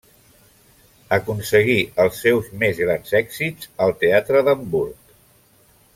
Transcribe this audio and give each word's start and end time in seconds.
Aconseguí 1.17 1.75
els 2.05 2.23
seus 2.25 2.49
més 2.63 2.81
grans 2.85 3.15
èxits 3.21 3.69
al 3.87 3.95
teatre 4.05 4.43
d'Hamburg. 4.49 5.17